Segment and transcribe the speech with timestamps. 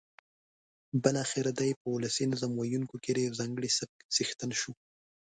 [1.03, 4.71] بالاخره دی په ولسي نظم ویونکیو کې د یوه ځانګړي سبک څښتن شو.